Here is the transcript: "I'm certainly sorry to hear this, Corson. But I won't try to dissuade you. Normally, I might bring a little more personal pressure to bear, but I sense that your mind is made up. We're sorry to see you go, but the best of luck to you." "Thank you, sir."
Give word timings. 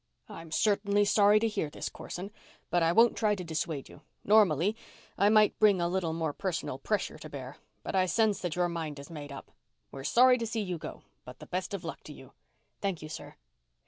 "I'm 0.27 0.49
certainly 0.51 1.05
sorry 1.05 1.39
to 1.39 1.47
hear 1.47 1.69
this, 1.69 1.87
Corson. 1.87 2.31
But 2.71 2.81
I 2.81 2.91
won't 2.91 3.15
try 3.15 3.35
to 3.35 3.43
dissuade 3.43 3.87
you. 3.87 4.01
Normally, 4.23 4.75
I 5.15 5.29
might 5.29 5.59
bring 5.59 5.79
a 5.79 5.87
little 5.87 6.11
more 6.11 6.33
personal 6.33 6.79
pressure 6.79 7.19
to 7.19 7.29
bear, 7.29 7.57
but 7.83 7.93
I 7.93 8.07
sense 8.07 8.39
that 8.41 8.55
your 8.55 8.67
mind 8.67 8.97
is 8.97 9.11
made 9.11 9.31
up. 9.31 9.51
We're 9.91 10.03
sorry 10.03 10.39
to 10.39 10.47
see 10.47 10.61
you 10.61 10.79
go, 10.79 11.03
but 11.23 11.37
the 11.37 11.45
best 11.45 11.75
of 11.75 11.83
luck 11.83 12.01
to 12.05 12.13
you." 12.13 12.31
"Thank 12.81 13.03
you, 13.03 13.09
sir." 13.09 13.35